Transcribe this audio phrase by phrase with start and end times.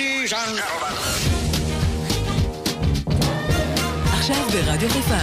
[0.00, 0.94] Ladies and gentlemen.
[4.12, 5.14] עכשיו ברדיו חיפה.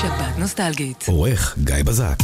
[0.00, 1.04] שבת נוסטלגית.
[1.08, 2.16] עורך גיא בזק.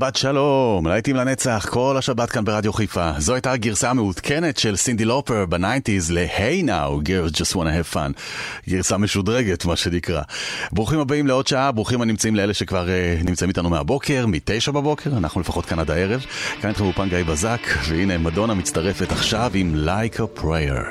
[0.00, 3.10] שבת שלום, להיטים לנצח, כל השבת כאן ברדיו חיפה.
[3.18, 8.12] זו הייתה הגרסה המעודכנת של סינדי לופר בניינטיז ל-Hey Now, Girls Just Wanna Have Fun.
[8.68, 10.22] גרסה משודרגת, מה שנקרא.
[10.72, 15.40] ברוכים הבאים לעוד שעה, ברוכים הנמצאים לאלה שכבר uh, נמצאים איתנו מהבוקר, מתשע בבוקר, אנחנו
[15.40, 16.24] לפחות כאן עד הערב.
[16.60, 20.84] כאן איתכם אופן גיא בזק, והנה מדונה מצטרפת עכשיו עם Like a Prayer.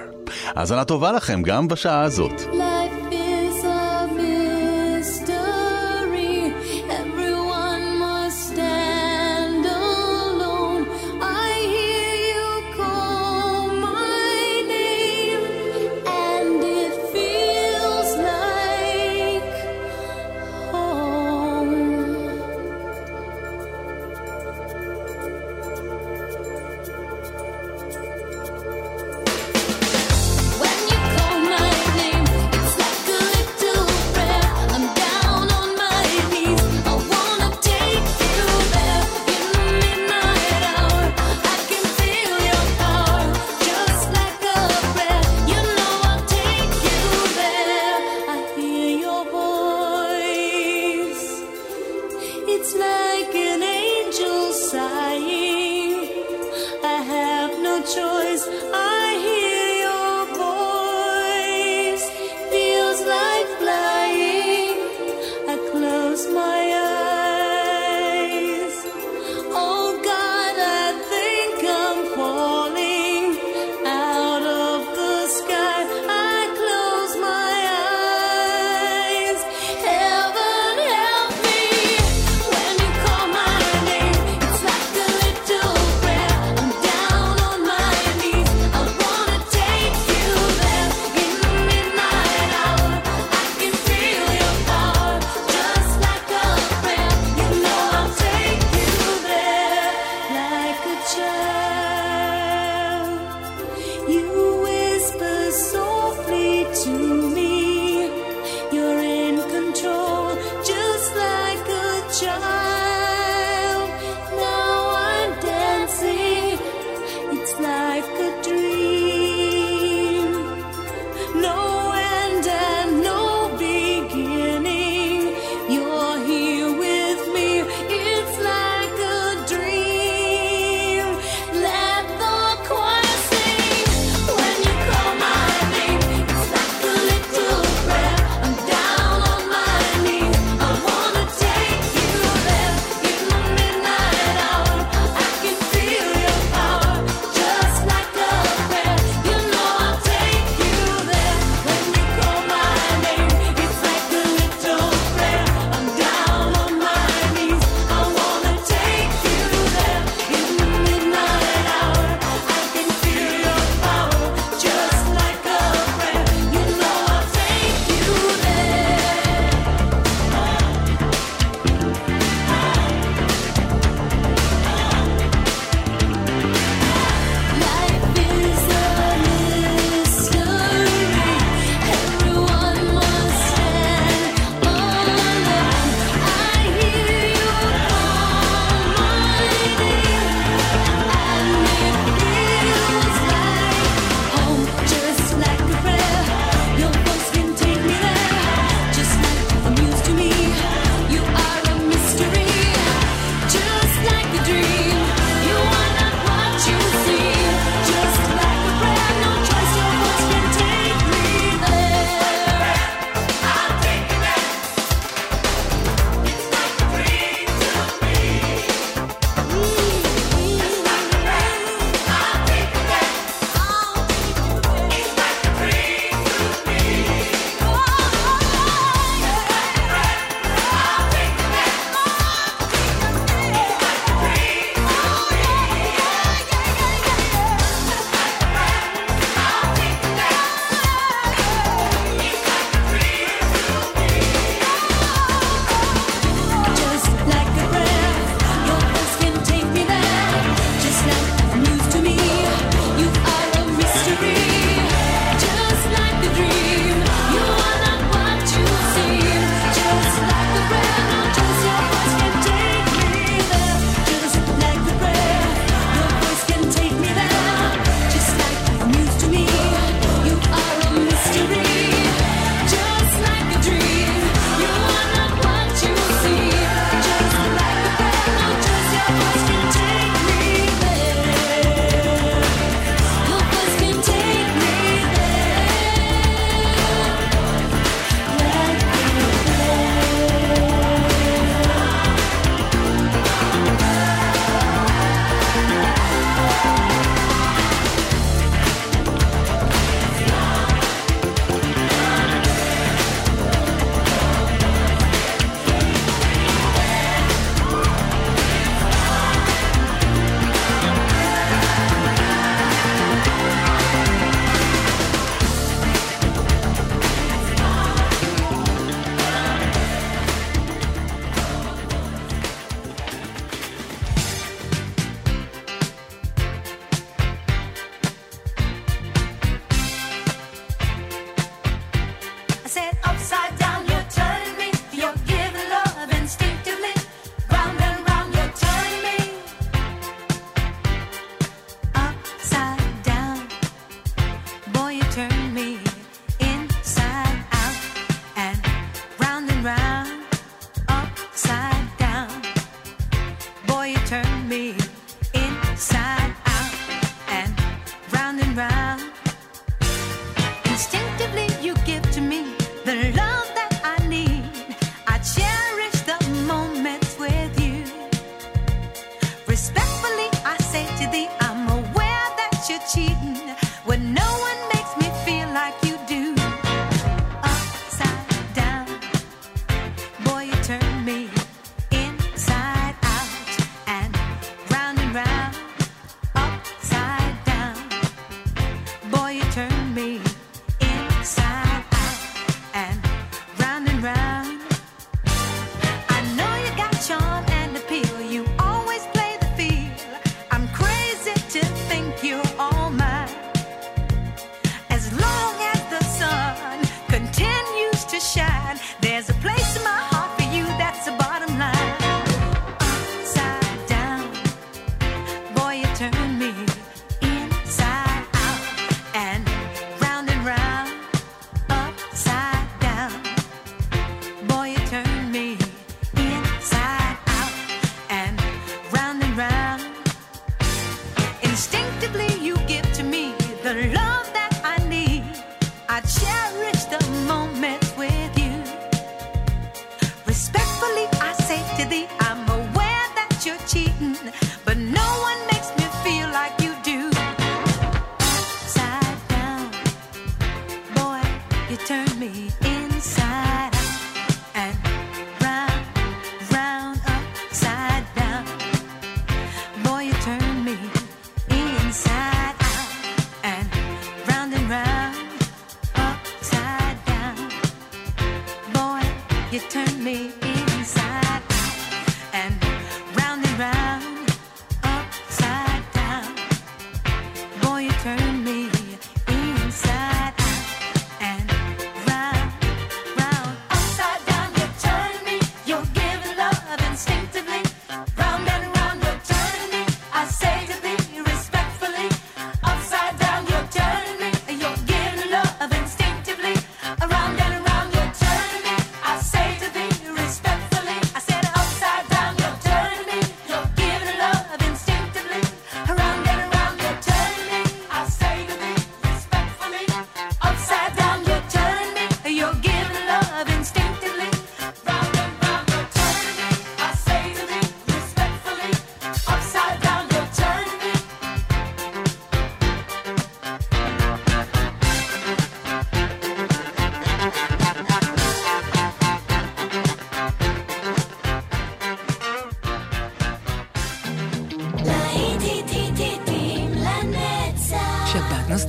[0.56, 2.42] האזנה טובה לכם גם בשעה הזאת.
[2.42, 2.69] Life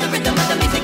[0.00, 0.83] the rhythm of the music.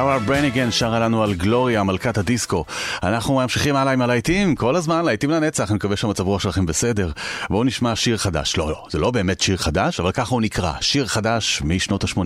[0.00, 2.64] סארה ברניגן שרה לנו על גלוריה, מלכת הדיסקו.
[3.02, 7.10] אנחנו ממשיכים הלאה עם הלהיטים, כל הזמן להיטים לנצח, אני מקווה שהמצב רוח שלכם בסדר.
[7.50, 8.56] בואו נשמע שיר חדש.
[8.56, 10.72] לא, לא, זה לא באמת שיר חדש, אבל ככה הוא נקרא.
[10.80, 12.20] שיר חדש משנות ה-80.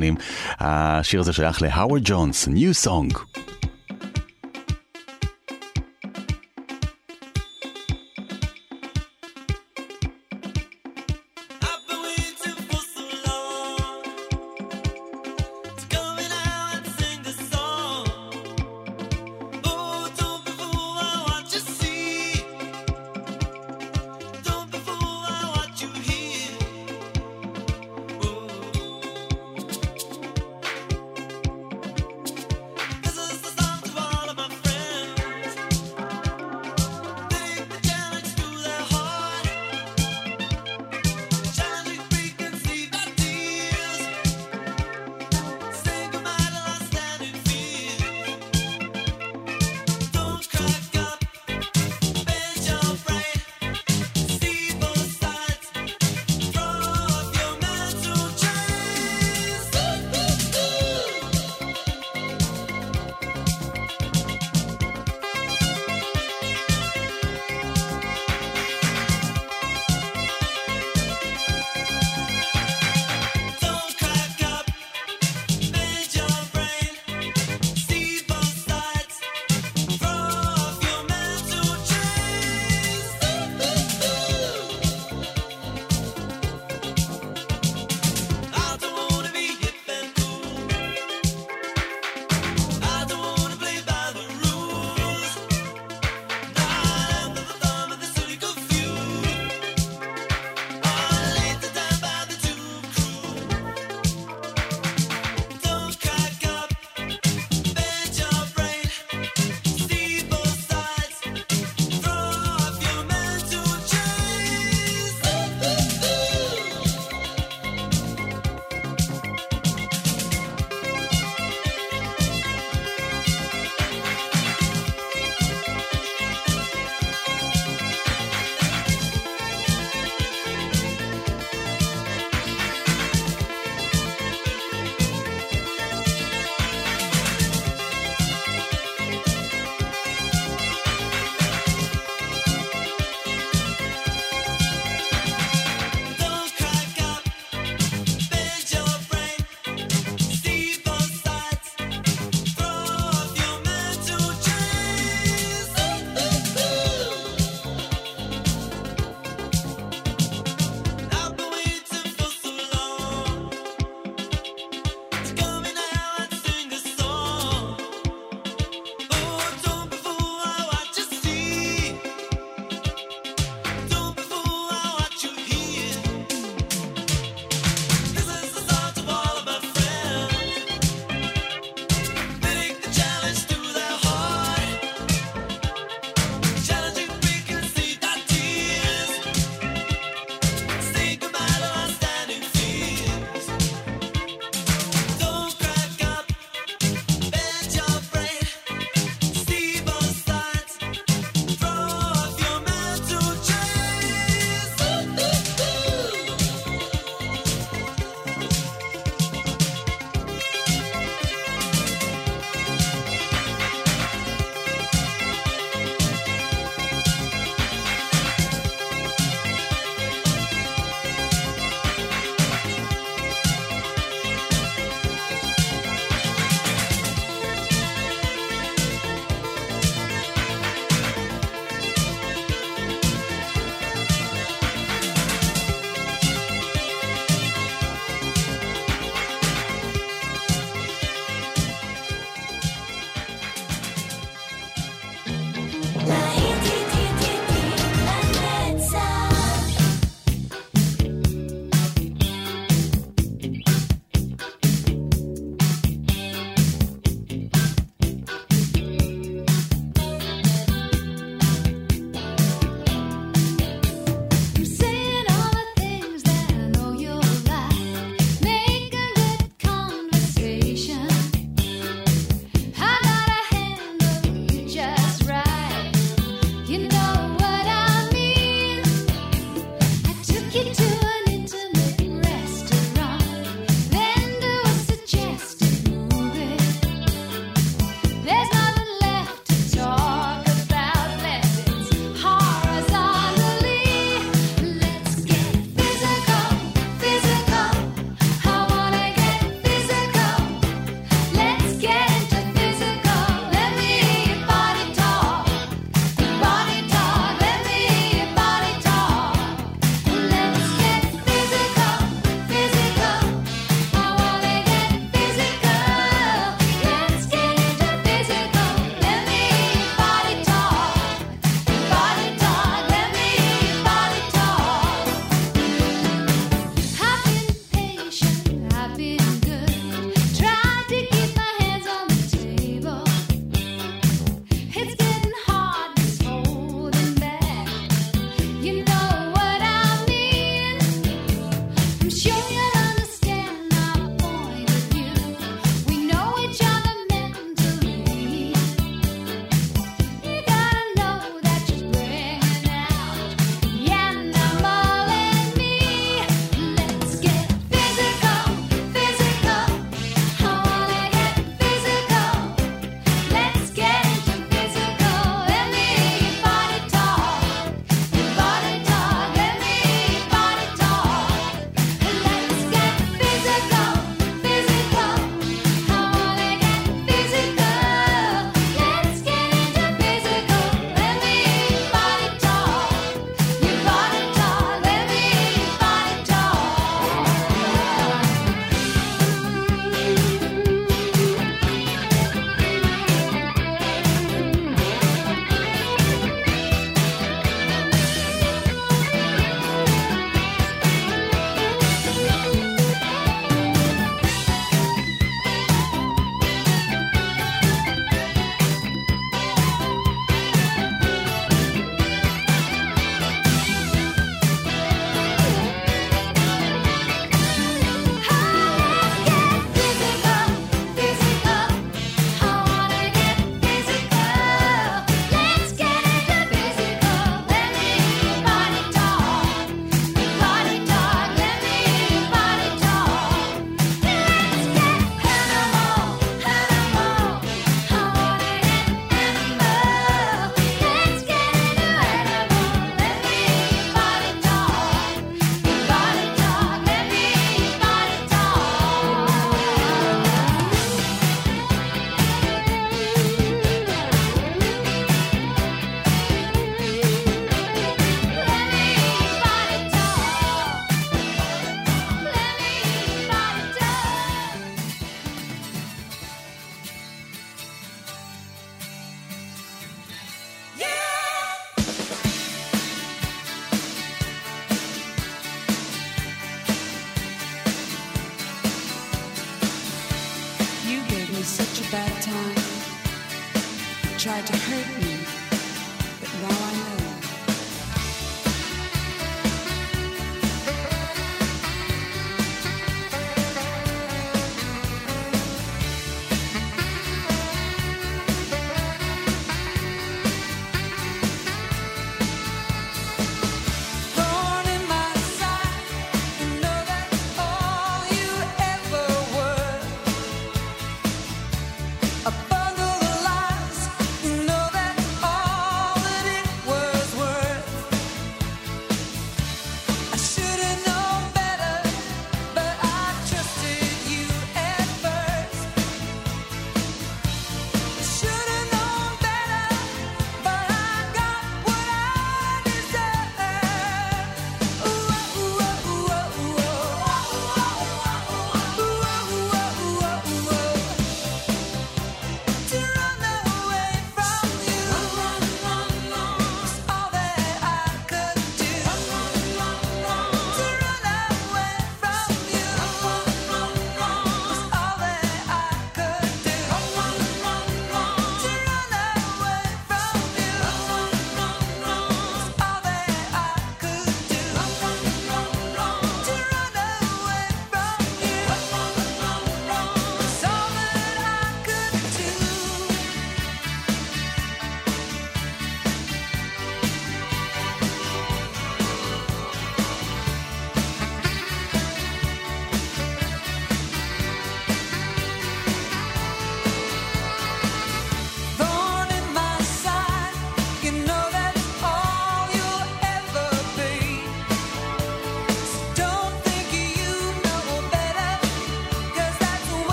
[0.60, 3.18] השיר הזה שייך להאוורד ג'ונס, New Song.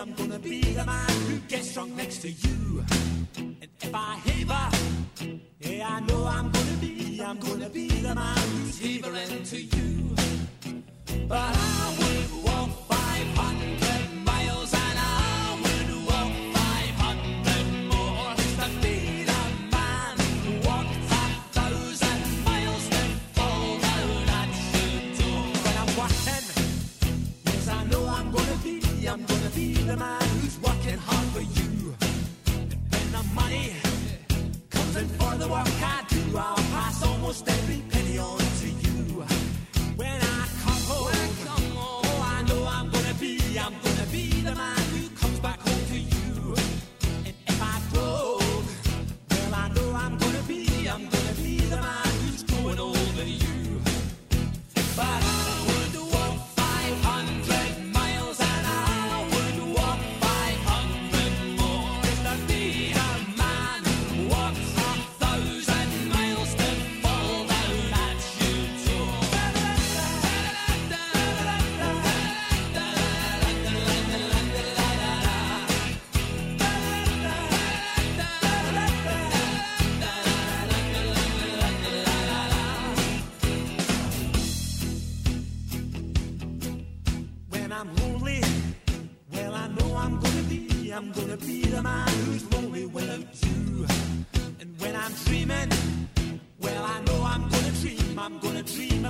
[0.00, 2.84] I'm gonna be the man who gets drunk next to you.
[3.36, 4.70] And if I haver,
[5.58, 10.14] yeah, I know I'm gonna be, I'm gonna be the man who's havering to you.
[11.26, 13.87] But I would walk 500.
[29.88, 31.94] the man who's working hard for you.
[32.92, 33.72] And the money
[34.68, 36.36] comes in for the work I do.
[36.36, 37.97] I'll pass almost every.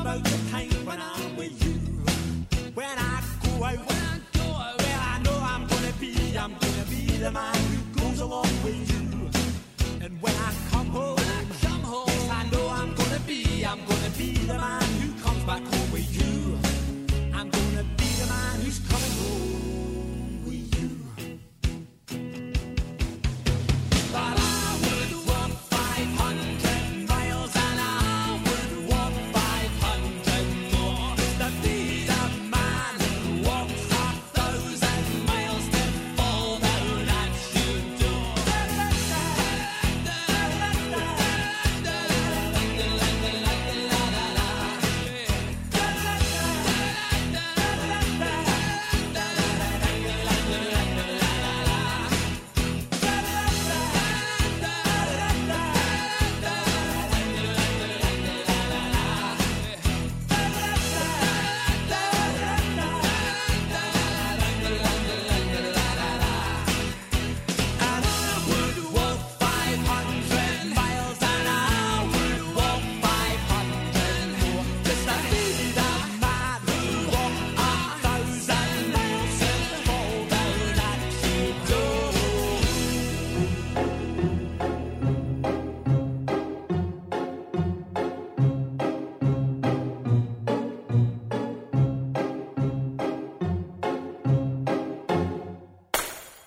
[0.08, 0.47] about you.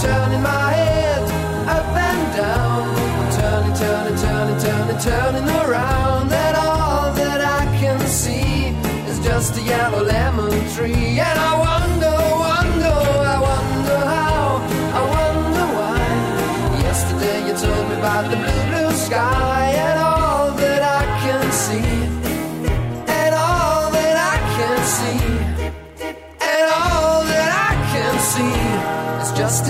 [0.00, 1.22] Turning my head
[1.68, 2.82] up and down.
[3.20, 8.74] I'm turning, turning, turning, turning, turning around, and all that I can see
[9.08, 11.20] is just a yellow lemon tree.
[11.20, 11.63] And I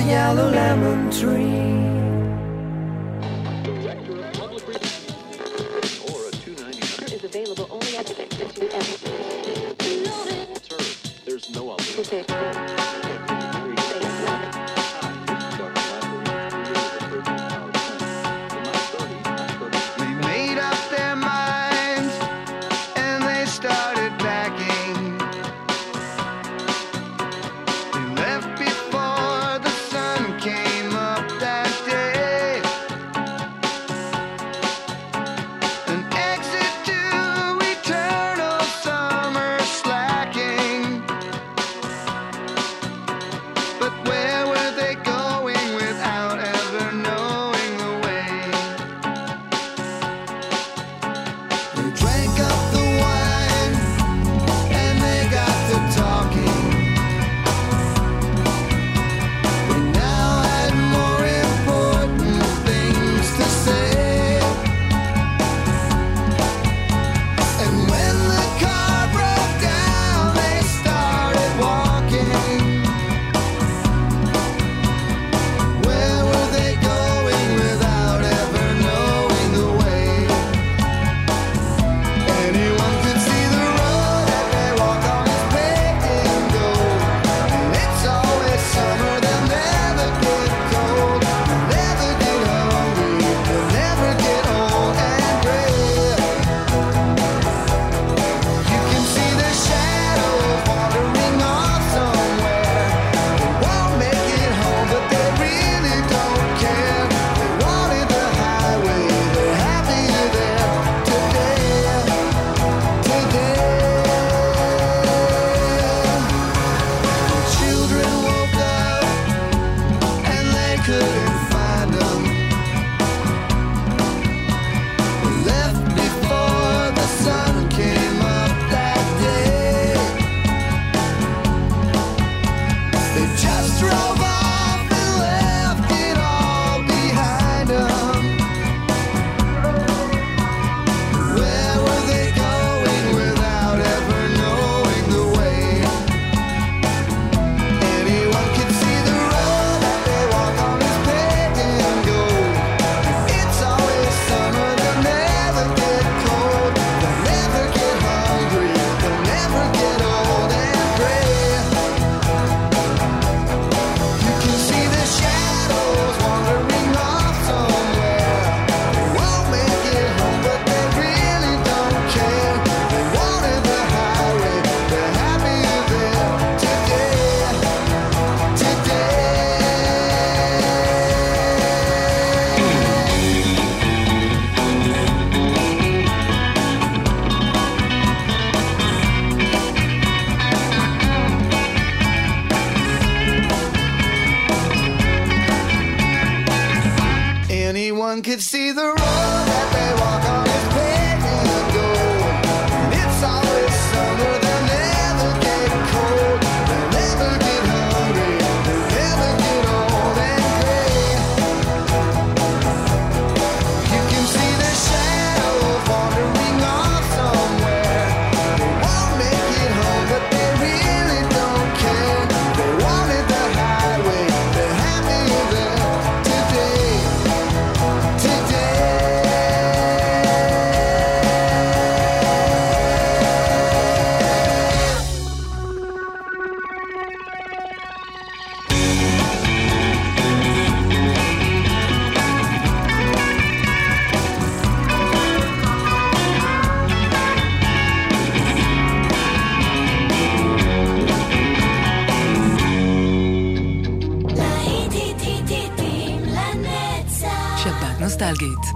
[0.07, 1.65] yellow lemon tree.
[7.13, 8.15] is available only at the
[11.25, 12.84] There's no other.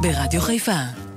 [0.00, 1.07] ברדיו חיפה.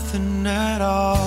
[0.00, 1.19] Nothing at all.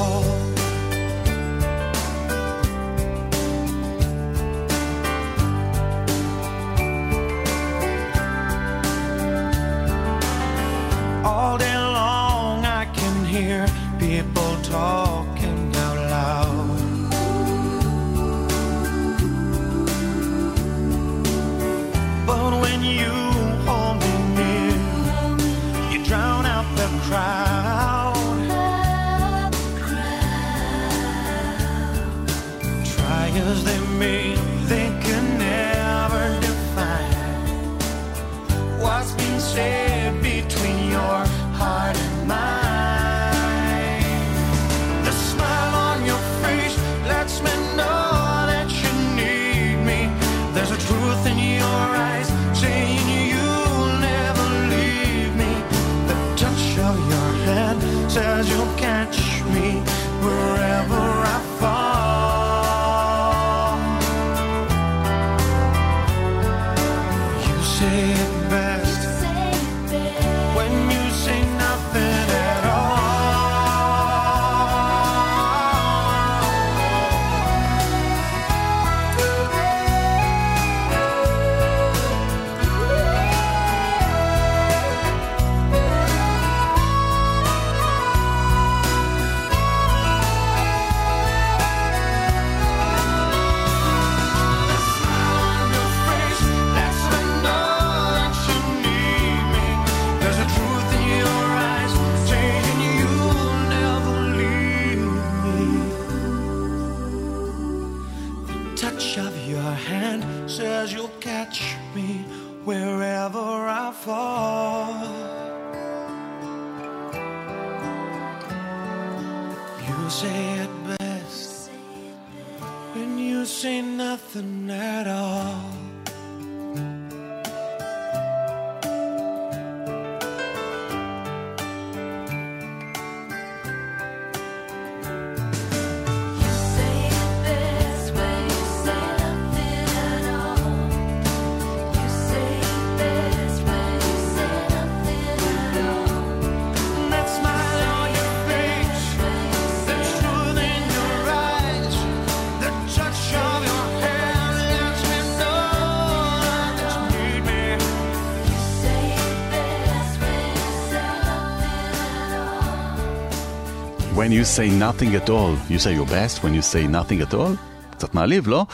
[164.33, 167.55] You say nothing at all, you say your best when you say nothing at all?
[167.91, 168.65] קצת מעליב, לא?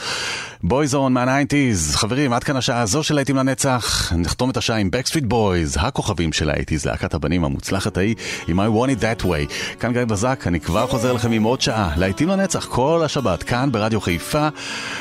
[0.62, 4.12] בויזון מה-90's, חברים, עד כאן השעה הזו של להיטים לנצח.
[4.16, 8.14] נחתום את השעה עם Backstreet Boys, הכוכבים של ה-80's, להקת הבנים המוצלחת ההיא,
[8.48, 9.76] עם I want it that way.
[9.80, 13.72] כאן גיא בזק, אני כבר חוזר לכם עם עוד שעה, להיטים לנצח כל השבת, כאן
[13.72, 14.48] ברדיו חיפה,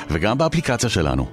[0.10, 1.30] וגם באפליקציה שלנו.